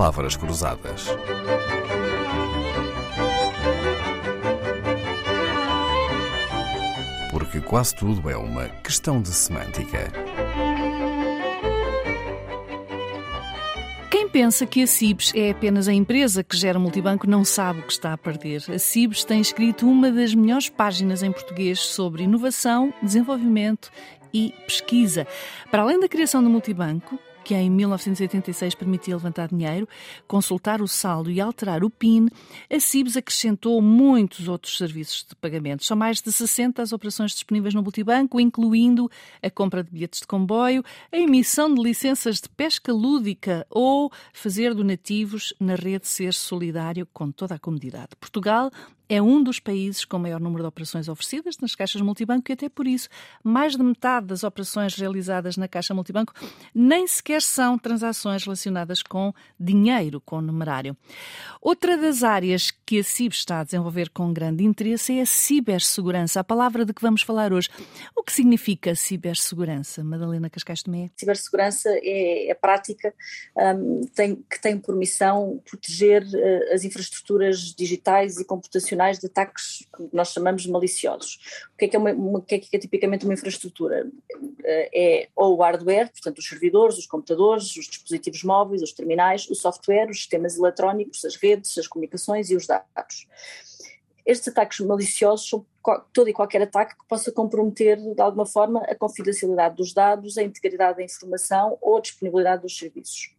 [0.00, 1.08] palavras cruzadas.
[7.30, 10.10] Porque quase tudo é uma questão de semântica.
[14.10, 17.82] Quem pensa que a Cibes é apenas a empresa que gera multibanco não sabe o
[17.82, 18.64] que está a perder.
[18.74, 23.90] A Cibes tem escrito uma das melhores páginas em português sobre inovação, desenvolvimento
[24.32, 25.26] e pesquisa.
[25.70, 29.88] Para além da criação do multibanco, que em 1986 permitia levantar dinheiro,
[30.26, 32.28] consultar o saldo e alterar o PIN,
[32.70, 35.84] a CIBS acrescentou muitos outros serviços de pagamento.
[35.84, 39.10] São mais de 60 as operações disponíveis no multibanco, incluindo
[39.42, 44.74] a compra de bilhetes de comboio, a emissão de licenças de pesca lúdica ou fazer
[44.74, 48.10] donativos na rede Ser Solidário com toda a comunidade.
[48.18, 48.70] Portugal
[49.10, 52.68] é um dos países com maior número de operações oferecidas nas caixas multibanco e até
[52.68, 53.08] por isso
[53.42, 56.32] mais de metade das operações realizadas na caixa multibanco
[56.72, 60.96] nem sequer são transações relacionadas com dinheiro, com numerário.
[61.60, 66.38] Outra das áreas que a CIB está a desenvolver com grande interesse é a cibersegurança,
[66.38, 67.68] a palavra de que vamos falar hoje.
[68.14, 71.10] O que significa cibersegurança, Madalena Cascais Tomé?
[71.16, 73.12] Cibersegurança é a prática
[73.56, 79.86] um, tem, que tem por missão proteger uh, as infraestruturas digitais e computacionais de ataques
[79.96, 81.38] que nós chamamos de maliciosos.
[81.74, 84.10] O que é que é, uma, uma, que é, que é tipicamente uma infraestrutura?
[84.64, 89.48] Eh, é ou o hardware, portanto os servidores, os computadores, os dispositivos móveis, os terminais,
[89.48, 93.26] o software, os sistemas eletrónicos, as redes, as comunicações e os dados.
[94.24, 95.66] Estes ataques maliciosos são
[96.12, 100.42] todo e qualquer ataque que possa comprometer de alguma forma a confidencialidade dos dados, a
[100.42, 103.34] integridade da informação ou a disponibilidade dos serviços.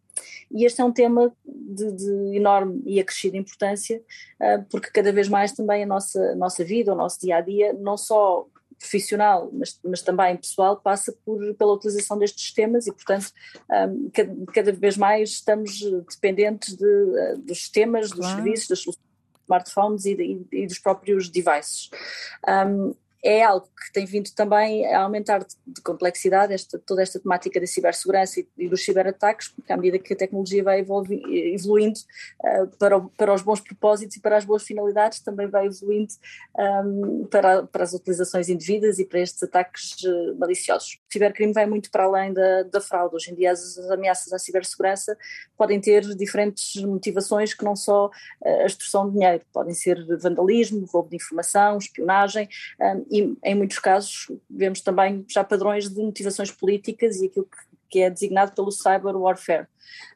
[0.51, 4.01] E este é um tema de, de enorme e acrescida importância,
[4.39, 7.41] uh, porque cada vez mais também a nossa, a nossa vida, o nosso dia a
[7.41, 12.91] dia, não só profissional, mas, mas também pessoal, passa por, pela utilização destes sistemas e,
[12.91, 13.31] portanto,
[13.69, 18.21] um, cada, cada, vez mais estamos dependentes de, uh, dos sistemas, claro.
[18.21, 19.11] dos serviços, das soluções
[19.43, 21.89] smartphones e, e, e, dos próprios devices.
[22.47, 27.19] Um, é algo que tem vindo também a aumentar de, de complexidade esta, toda esta
[27.19, 31.21] temática da cibersegurança e, e, dos ciberataques, porque à medida que a tecnologia vai evolvi,
[31.53, 31.99] evoluindo
[32.43, 36.13] uh, para, o, para os bons propósitos e para as boas finalidades, também vai evoluindo
[36.57, 40.99] um, para, para as utilizações indevidas e para estes ataques uh, maliciosos.
[41.07, 43.15] O cibercrime vai muito para além da, da fraude.
[43.15, 45.15] Hoje em dia as, as ameaças à cibersegurança
[45.55, 50.87] podem ter diferentes motivações que não só uh, a extorsão de dinheiro, podem ser vandalismo,
[50.91, 52.49] roubo de informação, espionagem,
[52.79, 57.57] um, e em muitos casos vemos também já padrões de motivações políticas e aquilo que,
[57.89, 59.67] que é designado pelo cyber warfare.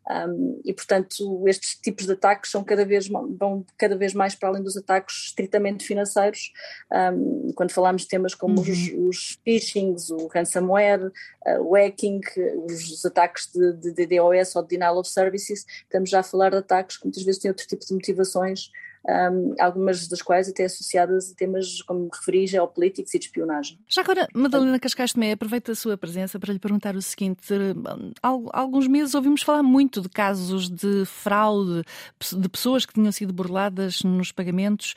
[0.10, 4.50] Um, e portanto estes tipos de ataques são cada vez vão cada vez mais para
[4.50, 6.54] além dos ataques estritamente financeiros
[7.12, 8.62] um, quando falamos de temas como uhum.
[8.62, 12.22] os, os phishings, o ransomware, uh, o hacking,
[12.70, 16.52] os ataques de, de, de DOS ou de denial of services, estamos já a falar
[16.52, 18.70] de ataques que muitas vezes têm outro tipo de motivações
[19.08, 23.80] um, algumas das quais até associadas a temas como referi geopolíticos e de espionagem.
[23.88, 27.54] Já agora, Madalena Cascais Tomé, aproveito a sua presença para lhe perguntar o seguinte:
[28.22, 31.84] há alguns meses ouvimos falar muito de casos de fraude,
[32.34, 34.96] de pessoas que tinham sido burladas nos pagamentos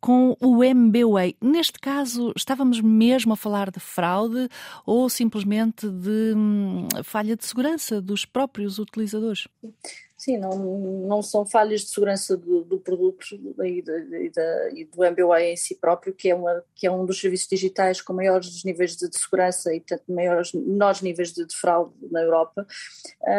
[0.00, 1.36] com o MBWay.
[1.40, 4.48] Neste caso, estávamos mesmo a falar de fraude
[4.86, 9.46] ou simplesmente de hum, falha de segurança dos próprios utilizadores?
[10.20, 13.24] Sim, não, não são falhas de segurança do, do produto
[13.64, 14.30] e, de,
[14.76, 18.02] e, do MBWay em si próprio, que é, uma, que é um dos serviços digitais
[18.02, 22.20] com maiores níveis de, de segurança e, portanto, maiores, menores níveis de, de fraude na
[22.20, 22.66] Europa.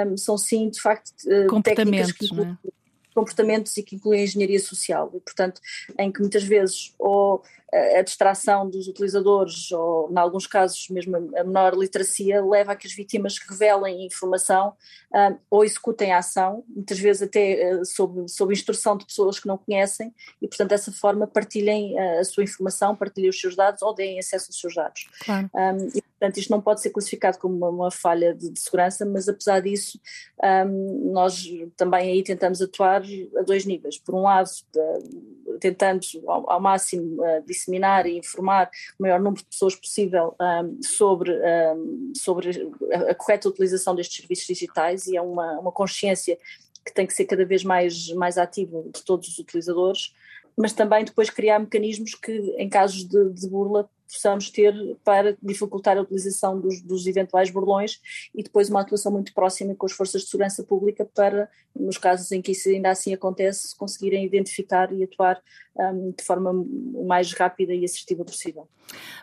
[0.08, 2.70] Um, são, sim, de facto, eh, técnicas que incluem, é?
[3.14, 5.62] comportamentos e que incluem engenharia social, e, portanto,
[6.00, 7.44] em que muitas vezes ou
[7.74, 12.86] a distração dos utilizadores, ou, em alguns casos, mesmo a menor literacia, leva a que
[12.86, 14.74] as vítimas revelem informação
[15.14, 19.48] um, ou executem a ação, muitas vezes até uh, sob, sob instrução de pessoas que
[19.48, 23.82] não conhecem, e, portanto, dessa forma partilhem uh, a sua informação, partilhem os seus dados
[23.82, 25.08] ou deem acesso aos seus dados.
[25.24, 25.50] Claro.
[25.54, 29.06] Um, e, portanto, isto não pode ser classificado como uma, uma falha de, de, segurança,
[29.06, 30.00] mas apesar disso,
[30.44, 31.46] um, nós
[31.78, 33.02] também aí tentamos atuar
[33.38, 33.98] a dois níveis.
[33.98, 35.21] Por um lado, de,
[35.62, 38.70] tentando ao, ao máximo uh, disseminar e informar
[39.00, 44.18] o maior número de pessoas possível um, sobre, um, sobre a, a, correta utilização destes
[44.18, 46.38] serviços digitais e é uma, uma consciência
[46.84, 50.14] que tem que ser cada vez mais, mais ativa de todos os utilizadores
[50.58, 54.74] mas também depois criar mecanismos que, em casos de, de burla, possamos ter
[55.04, 58.00] para dificultar a utilização dos, dos, eventuais burlões
[58.36, 62.32] e depois uma atuação muito próxima com as forças de segurança pública para, nos casos
[62.32, 65.42] em que isso ainda assim acontece, conseguirem identificar e atuar
[65.76, 68.68] um, de forma o mais rápida e assertiva possível.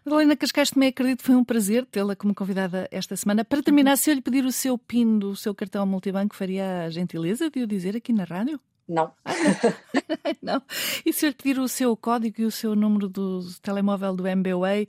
[0.04, 3.44] Madalena Cascais também acredito que foi um prazer tê-la como convidada esta semana.
[3.44, 6.90] Para terminar, se eu lhe pedir o seu PIN do seu cartão multibanco, faria a
[6.90, 8.58] gentileza de o dizer aqui na rádio?
[8.88, 9.12] Não.
[10.42, 10.62] não.
[11.04, 14.26] E se eu lhe pedir o seu código e o seu número do telemóvel do
[14.26, 14.88] MBWay,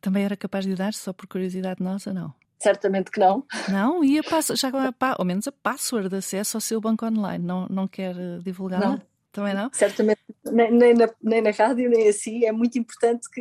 [0.00, 2.34] também era capaz de dar, só por curiosidade nossa, não?
[2.58, 3.44] Certamente que não.
[3.68, 4.04] Não?
[4.04, 7.44] E a passo, já a, ao menos a password de acesso ao seu banco online,
[7.44, 8.80] não, não quer eh, divulgar?
[8.80, 9.00] Não.
[9.30, 9.70] Também não?
[9.72, 12.44] Certamente, nem, nem, na, nem na rádio, nem assim.
[12.44, 13.40] É muito importante que,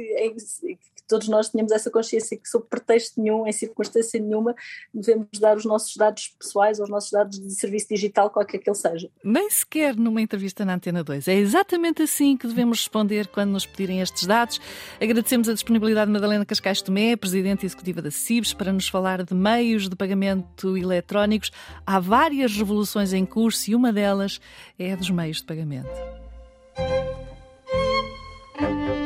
[1.07, 4.55] todos nós tenhamos essa consciência que, sob pretexto nenhum, em circunstância nenhuma,
[4.93, 8.69] devemos dar os nossos dados pessoais ou os nossos dados de serviço digital, qualquer que
[8.69, 9.09] ele seja.
[9.23, 11.27] Nem sequer numa entrevista na Antena 2.
[11.27, 14.59] É exatamente assim que devemos responder quando nos pedirem estes dados.
[15.01, 19.33] Agradecemos a disponibilidade de Madalena Cascais Tomé, Presidente Executiva da CIBS, para nos falar de
[19.33, 21.51] meios de pagamento eletrónicos.
[21.85, 24.39] Há várias revoluções em curso e uma delas
[24.77, 25.89] é a dos meios de pagamento.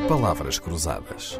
[0.07, 1.39] Palavras Cruzadas,